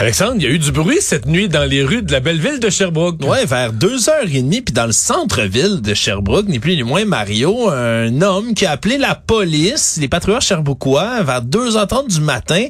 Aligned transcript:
Alexandre, 0.00 0.34
il 0.36 0.42
y 0.44 0.46
a 0.46 0.50
eu 0.50 0.60
du 0.60 0.70
bruit 0.70 0.98
cette 1.00 1.26
nuit 1.26 1.48
dans 1.48 1.68
les 1.68 1.82
rues 1.82 2.02
de 2.02 2.12
la 2.12 2.20
belle 2.20 2.38
ville 2.38 2.60
de 2.60 2.70
Sherbrooke. 2.70 3.20
Ouais, 3.24 3.44
vers 3.46 3.72
2h30, 3.72 4.62
puis 4.62 4.72
dans 4.72 4.86
le 4.86 4.92
centre-ville 4.92 5.80
de 5.80 5.92
Sherbrooke, 5.92 6.46
ni 6.46 6.60
plus 6.60 6.76
ni 6.76 6.84
moins 6.84 7.04
Mario, 7.04 7.68
un 7.68 8.22
homme 8.22 8.54
qui 8.54 8.64
a 8.64 8.70
appelé 8.70 8.96
la 8.96 9.16
police, 9.16 9.98
les 10.00 10.06
patrouilleurs 10.06 10.40
sherbrookois, 10.40 11.24
vers 11.24 11.42
2h30 11.42 12.14
du 12.14 12.20
matin, 12.20 12.66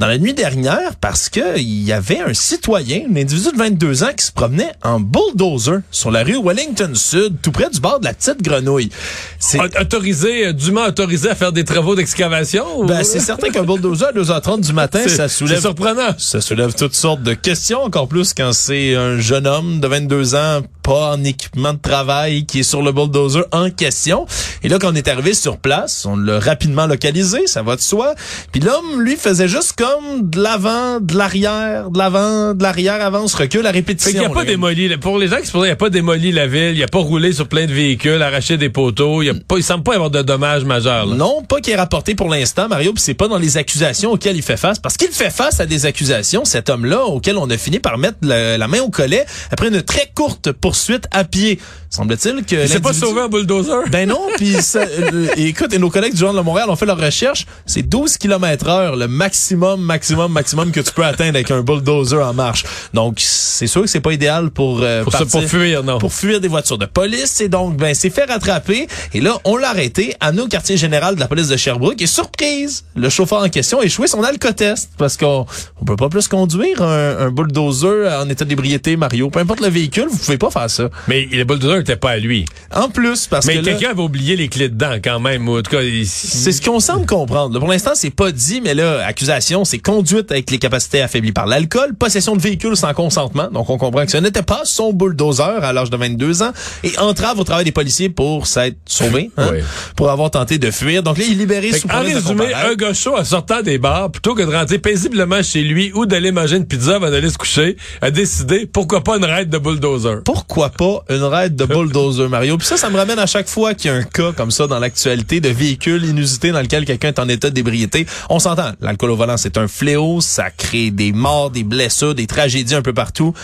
dans 0.00 0.08
la 0.08 0.18
nuit 0.18 0.34
dernière, 0.34 0.96
parce 1.00 1.28
que 1.28 1.56
il 1.56 1.84
y 1.84 1.92
avait 1.92 2.18
un 2.18 2.34
citoyen, 2.34 3.02
un 3.08 3.14
individu 3.14 3.52
de 3.52 3.58
22 3.58 4.02
ans, 4.02 4.12
qui 4.16 4.24
se 4.24 4.32
promenait 4.32 4.72
en 4.82 4.98
bulldozer 4.98 5.82
sur 5.92 6.10
la 6.10 6.24
rue 6.24 6.42
Wellington 6.42 6.90
Sud, 6.96 7.36
tout 7.40 7.52
près 7.52 7.70
du 7.70 7.78
bord 7.78 8.00
de 8.00 8.06
la 8.06 8.12
Petite 8.12 8.42
Grenouille. 8.42 8.90
C'est 9.38 9.60
autorisé, 9.80 10.48
euh, 10.48 10.52
dûment 10.52 10.86
autorisé 10.86 11.30
à 11.30 11.36
faire 11.36 11.52
des 11.52 11.62
travaux 11.62 11.94
d'excavation? 11.94 12.84
Ben, 12.86 13.04
c'est 13.04 13.20
certain 13.20 13.50
qu'un 13.50 13.62
bulldozer 13.62 14.08
à 14.08 14.12
2h30 14.12 14.62
du 14.62 14.72
matin, 14.72 15.02
ça 15.06 15.28
soulève... 15.28 15.58
C'est 15.58 15.62
surprenant. 15.62 16.16
Ça 16.18 16.40
soulève 16.40 16.71
toutes 16.74 16.94
sortes 16.94 17.22
de 17.22 17.34
questions, 17.34 17.82
encore 17.82 18.08
plus 18.08 18.34
quand 18.34 18.52
c'est 18.52 18.94
un 18.94 19.18
jeune 19.18 19.46
homme 19.46 19.80
de 19.80 19.86
22 19.86 20.34
ans, 20.34 20.60
pas 20.82 21.12
en 21.12 21.24
équipement 21.24 21.72
de 21.72 21.78
travail, 21.78 22.44
qui 22.44 22.60
est 22.60 22.64
sur 22.64 22.82
le 22.82 22.92
bulldozer 22.92 23.44
en 23.52 23.70
question. 23.70 24.26
Et 24.62 24.68
là, 24.68 24.78
quand 24.78 24.92
on 24.92 24.94
est 24.94 25.08
arrivé 25.08 25.34
sur 25.34 25.58
place, 25.58 26.04
on 26.06 26.16
l'a 26.16 26.40
rapidement 26.40 26.86
localisé, 26.86 27.46
ça 27.46 27.62
va 27.62 27.76
de 27.76 27.80
soi. 27.80 28.14
Puis 28.50 28.60
l'homme, 28.60 29.00
lui, 29.00 29.16
faisait 29.16 29.48
juste 29.48 29.74
comme 29.74 30.28
de 30.28 30.40
l'avant, 30.40 30.98
de 31.00 31.16
l'arrière, 31.16 31.90
de 31.90 31.98
l'avant, 31.98 32.54
de 32.54 32.62
l'arrière, 32.62 33.00
avance, 33.04 33.34
recule, 33.34 33.62
la 33.62 33.70
répétition. 33.70 34.10
Fait 34.10 34.18
qu'il 34.18 34.26
n'y 34.26 34.32
a 34.32 34.34
pas 34.34 34.44
démoli, 34.44 34.96
pour 34.96 35.18
les 35.18 35.28
gens 35.28 35.38
qui 35.38 35.46
se 35.46 35.52
posent, 35.52 35.66
il 35.66 35.70
a 35.70 35.76
pas 35.76 35.90
démoli 35.90 36.32
la 36.32 36.46
ville, 36.46 36.76
il 36.76 36.82
a 36.82 36.88
pas 36.88 36.98
roulé 36.98 37.32
sur 37.32 37.46
plein 37.46 37.66
de 37.66 37.72
véhicules, 37.72 38.20
arraché 38.20 38.56
des 38.56 38.68
poteaux, 38.68 39.22
il 39.22 39.26
y 39.26 39.30
a 39.30 39.34
pas, 39.34 39.56
il 39.56 39.62
semble 39.62 39.84
pas 39.84 39.94
avoir 39.94 40.10
de 40.10 40.22
dommages 40.22 40.64
majeurs. 40.64 41.06
Là. 41.06 41.14
Non, 41.14 41.42
pas 41.42 41.60
qui 41.60 41.70
est 41.70 41.76
rapporté 41.76 42.14
pour 42.14 42.28
l'instant, 42.28 42.68
Mario, 42.68 42.92
puis 42.92 43.02
c'est 43.02 43.14
pas 43.14 43.28
dans 43.28 43.38
les 43.38 43.56
accusations 43.56 44.12
auxquelles 44.12 44.36
il 44.36 44.42
fait 44.42 44.56
face, 44.56 44.78
parce 44.78 44.96
qu'il 44.96 45.08
fait 45.08 45.30
face 45.30 45.60
à 45.60 45.66
des 45.66 45.86
accusations, 45.86 46.44
cet 46.62 46.70
homme-là, 46.70 47.06
auquel 47.06 47.38
on 47.38 47.50
a 47.50 47.58
fini 47.58 47.80
par 47.80 47.98
mettre 47.98 48.18
la 48.22 48.68
main 48.68 48.80
au 48.80 48.88
collet 48.88 49.26
après 49.50 49.66
une 49.66 49.82
très 49.82 50.12
courte 50.14 50.52
poursuite 50.52 51.06
à 51.10 51.24
pied. 51.24 51.58
Semble-t-il 51.90 52.44
que... 52.44 52.56
Il 52.56 52.68
s'est 52.68 52.80
pas 52.80 52.94
sauvé 52.94 53.20
un 53.20 53.28
bulldozer? 53.28 53.82
Ben 53.90 54.08
non, 54.08 54.20
puis 54.36 54.56
euh, 54.76 55.28
écoute, 55.36 55.74
et 55.74 55.78
nos 55.78 55.90
collègues 55.90 56.14
du 56.14 56.20
Journal 56.20 56.40
de 56.40 56.44
Montréal 56.44 56.70
ont 56.70 56.76
fait 56.76 56.86
leur 56.86 56.98
recherche, 56.98 57.46
c'est 57.66 57.82
12 57.82 58.16
km 58.16 58.66
heure, 58.68 58.96
le 58.96 59.08
maximum, 59.08 59.82
maximum, 59.82 60.32
maximum 60.32 60.72
que 60.72 60.80
tu 60.80 60.90
peux 60.92 61.04
atteindre 61.04 61.34
avec 61.34 61.50
un 61.50 61.60
bulldozer 61.60 62.26
en 62.26 62.32
marche. 62.32 62.64
Donc, 62.94 63.16
c'est 63.18 63.66
sûr 63.66 63.82
que 63.82 63.88
c'est 63.88 64.00
pas 64.00 64.12
idéal 64.12 64.50
pour... 64.50 64.80
Euh, 64.82 65.04
pour, 65.04 65.12
pour 65.26 65.42
fuir, 65.42 65.84
non. 65.84 65.98
Pour 65.98 66.14
fuir 66.14 66.40
des 66.40 66.48
voitures 66.48 66.78
de 66.78 66.86
police, 66.86 67.42
et 67.42 67.48
donc, 67.48 67.76
ben, 67.76 67.94
c'est 67.94 68.10
fait 68.10 68.24
rattraper, 68.24 68.86
et 69.12 69.20
là, 69.20 69.38
on 69.44 69.56
l'a 69.56 69.68
arrêté 69.68 70.14
à 70.20 70.32
nos 70.32 70.48
quartier 70.48 70.78
général 70.78 71.16
de 71.16 71.20
la 71.20 71.28
police 71.28 71.48
de 71.48 71.56
Sherbrooke, 71.58 72.00
et 72.00 72.06
surprise, 72.06 72.84
le 72.94 73.10
chauffeur 73.10 73.42
en 73.42 73.48
question 73.50 73.80
a 73.80 73.84
échoué 73.84 74.06
son 74.06 74.22
alcotest, 74.22 74.92
parce 74.96 75.18
qu'on 75.18 75.44
on 75.80 75.84
peut 75.84 75.96
pas 75.96 76.08
plus 76.08 76.28
conduire 76.28 76.51
un, 76.80 77.30
bulldozer 77.30 78.08
en 78.20 78.28
état 78.28 78.44
d'ébriété, 78.44 78.96
Mario. 78.96 79.30
Peu 79.30 79.40
importe 79.40 79.60
le 79.60 79.68
véhicule, 79.68 80.06
vous 80.10 80.18
pouvez 80.18 80.38
pas 80.38 80.50
faire 80.50 80.70
ça. 80.70 80.88
Mais 81.08 81.28
le 81.30 81.44
bulldozer 81.44 81.78
n'était 81.78 81.96
pas 81.96 82.10
à 82.10 82.18
lui. 82.18 82.44
En 82.74 82.88
plus, 82.88 83.26
parce 83.26 83.46
que 83.46 83.52
Mais 83.52 83.62
quelqu'un 83.62 83.90
avait 83.90 84.02
oublié 84.02 84.36
les 84.36 84.48
clés 84.48 84.68
dedans 84.68 84.96
quand 85.02 85.20
même. 85.20 85.48
En 85.48 85.62
tout 85.62 85.70
cas, 85.70 85.82
c'est 86.04 86.52
ce 86.52 86.62
qu'on 86.62 86.80
semble 86.80 87.06
comprendre. 87.06 87.58
Pour 87.58 87.68
l'instant, 87.68 87.92
c'est 87.94 88.10
pas 88.10 88.32
dit, 88.32 88.60
mais 88.60 88.74
là, 88.74 89.04
accusation, 89.06 89.64
c'est 89.64 89.78
conduite 89.78 90.30
avec 90.30 90.50
les 90.50 90.58
capacités 90.58 91.02
affaiblies 91.02 91.32
par 91.32 91.46
l'alcool, 91.46 91.94
possession 91.94 92.36
de 92.36 92.40
véhicule 92.40 92.76
sans 92.76 92.94
consentement. 92.94 93.48
Donc, 93.50 93.70
on 93.70 93.78
comprend 93.78 94.04
que 94.04 94.10
ce 94.10 94.18
n'était 94.18 94.42
pas 94.42 94.62
son 94.64 94.92
bulldozer 94.92 95.62
à 95.62 95.72
l'âge 95.72 95.90
de 95.90 95.96
22 95.96 96.42
ans 96.42 96.52
et 96.84 96.98
entrave 96.98 97.38
au 97.38 97.44
travail 97.44 97.64
des 97.64 97.72
policiers 97.72 98.08
pour 98.08 98.46
s'être 98.46 98.76
sauvé, 98.86 99.30
hein, 99.36 99.50
pour 99.96 100.10
avoir 100.10 100.30
tenté 100.30 100.58
de 100.58 100.70
fuir. 100.70 101.02
Donc 101.02 101.18
là, 101.18 101.24
il 101.26 101.32
est 101.32 101.36
libéré 101.36 101.72
sous 101.72 101.88
En 101.88 102.00
résumé, 102.00 102.52
un 102.54 102.74
gars 102.74 102.94
chaud 102.94 103.16
en 103.16 103.24
sortant 103.24 103.62
des 103.62 103.78
bars, 103.78 104.10
plutôt 104.10 104.34
que 104.34 104.42
de 104.42 104.54
rentrer 104.54 104.78
paisiblement 104.78 105.42
chez 105.42 105.62
lui 105.62 105.92
ou 105.94 106.06
d'aller 106.06 106.32
pizza 106.68 106.96
avant 106.96 107.10
d'aller 107.10 107.30
se 107.30 107.38
coucher, 107.38 107.76
a 108.00 108.10
décidé 108.10 108.66
pourquoi 108.66 109.02
pas 109.02 109.16
une 109.16 109.24
raide 109.24 109.50
de 109.50 109.58
bulldozer? 109.58 110.22
Pourquoi 110.24 110.70
pas 110.70 111.04
une 111.08 111.24
raide 111.24 111.56
de 111.56 111.64
bulldozer, 111.64 112.28
Mario? 112.28 112.58
Puis 112.58 112.66
ça, 112.66 112.76
ça 112.76 112.90
me 112.90 112.96
ramène 112.96 113.18
à 113.18 113.26
chaque 113.26 113.48
fois 113.48 113.74
qu'il 113.74 113.90
y 113.90 113.94
a 113.94 113.96
un 113.96 114.02
cas 114.02 114.32
comme 114.32 114.50
ça 114.50 114.66
dans 114.66 114.78
l'actualité 114.78 115.40
de 115.40 115.48
véhicule 115.48 116.04
inusité 116.04 116.52
dans 116.52 116.60
lequel 116.60 116.84
quelqu'un 116.84 117.08
est 117.08 117.18
en 117.18 117.28
état 117.28 117.50
d'ébriété. 117.50 118.06
On 118.30 118.38
s'entend, 118.38 118.72
l'alcool 118.80 119.10
au 119.10 119.16
volant, 119.16 119.36
c'est 119.36 119.58
un 119.58 119.68
fléau, 119.68 120.20
ça 120.20 120.50
crée 120.50 120.90
des 120.90 121.12
morts, 121.12 121.50
des 121.50 121.64
blessures, 121.64 122.14
des 122.14 122.26
tragédies 122.26 122.74
un 122.74 122.82
peu 122.82 122.92
partout. 122.92 123.34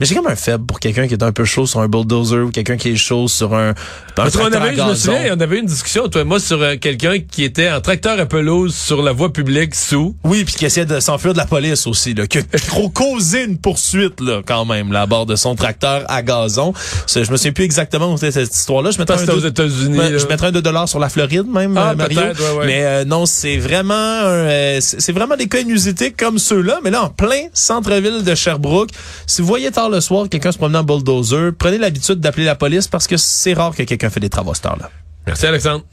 Mais 0.00 0.06
j'ai 0.06 0.16
comme 0.16 0.26
un 0.26 0.34
faible 0.34 0.66
pour 0.66 0.80
quelqu'un 0.80 1.06
qui 1.06 1.14
est 1.14 1.22
un 1.22 1.30
peu 1.30 1.44
chaud 1.44 1.66
sur 1.66 1.78
un 1.80 1.86
bulldozer 1.86 2.46
ou 2.46 2.50
quelqu'un 2.50 2.76
qui 2.76 2.90
est 2.90 2.96
chaud 2.96 3.28
sur 3.28 3.54
un, 3.54 3.70
un 3.70 3.74
on 4.16 4.52
avait, 4.52 4.74
je 4.74 4.82
me 4.82 4.94
souviens, 4.94 5.36
on 5.36 5.40
avait 5.40 5.60
une 5.60 5.66
discussion, 5.66 6.08
toi 6.08 6.22
et 6.22 6.24
moi, 6.24 6.40
sur 6.40 6.60
euh, 6.60 6.74
quelqu'un 6.76 7.18
qui 7.20 7.44
était 7.44 7.70
en 7.70 7.80
tracteur 7.80 8.18
à 8.18 8.26
pelouse 8.26 8.74
sur 8.74 9.02
la 9.02 9.12
voie 9.12 9.32
publique 9.32 9.74
sous. 9.74 10.16
Oui, 10.24 10.44
puis 10.44 10.54
qui 10.54 10.64
essayait 10.64 10.86
de 10.86 10.98
s'enfuir 10.98 11.32
de 11.32 11.38
la 11.38 11.46
police 11.46 11.86
aussi, 11.86 12.12
là, 12.12 12.26
qui 12.26 12.38
a 12.38 12.42
trop 12.66 12.88
causé 12.88 13.44
une 13.44 13.58
poursuite, 13.58 14.20
là, 14.20 14.42
quand 14.44 14.64
même, 14.64 14.92
là, 14.92 15.02
à 15.02 15.06
bord 15.06 15.26
de 15.26 15.36
son 15.36 15.54
tracteur 15.54 16.04
à 16.08 16.22
gazon. 16.22 16.72
Je 17.06 17.30
me 17.30 17.36
souviens 17.36 17.52
plus 17.52 17.64
exactement 17.64 18.12
où 18.12 18.16
c'était 18.16 18.32
cette 18.32 18.54
histoire-là. 18.54 18.90
Je 18.90 18.98
mettrais 18.98 19.22
un, 19.22 19.32
aux 19.32 19.38
États-Unis. 19.38 19.98
Je 20.18 20.26
mettrais 20.26 20.48
un 20.48 20.52
2 20.52 20.62
dollars 20.62 20.88
sur 20.88 20.98
la 20.98 21.08
Floride, 21.08 21.46
même, 21.46 21.76
ah, 21.78 21.94
Mario. 21.94 22.20
Ouais, 22.20 22.58
ouais. 22.58 22.66
Mais 22.66 22.84
euh, 22.84 23.04
non, 23.04 23.26
c'est 23.26 23.58
vraiment, 23.58 23.94
euh, 23.94 24.78
c'est 24.80 25.12
vraiment 25.12 25.36
des 25.36 25.46
cas 25.46 25.60
inusités 25.60 26.10
comme 26.10 26.38
ceux-là, 26.38 26.80
mais 26.82 26.90
là, 26.90 27.04
en 27.04 27.10
plein 27.10 27.44
centre-ville 27.52 28.24
de 28.24 28.34
Sherbrooke. 28.34 28.90
Si 29.26 29.40
vous 29.40 29.48
voyez 29.48 29.70
tard 29.70 29.83
le 29.88 30.00
soir 30.00 30.28
quelqu'un 30.28 30.52
se 30.52 30.58
promenant 30.58 30.80
en 30.80 30.84
bulldozer, 30.84 31.52
prenez 31.58 31.78
l'habitude 31.78 32.20
d'appeler 32.20 32.44
la 32.44 32.54
police 32.54 32.88
parce 32.88 33.06
que 33.06 33.16
c'est 33.16 33.54
rare 33.54 33.74
que 33.74 33.82
quelqu'un 33.82 34.10
fait 34.10 34.20
des 34.20 34.30
travaux 34.30 34.52
à 34.52 34.54
cette 34.54 34.66
heure-là. 34.66 34.90
Merci 35.26 35.46
Alexandre. 35.46 35.84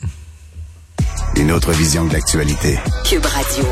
Une 1.36 1.52
autre 1.52 1.72
vision 1.72 2.06
de 2.06 2.14
l'actualité. 2.14 2.78
Cube 3.06 3.26
Radio. 3.26 3.66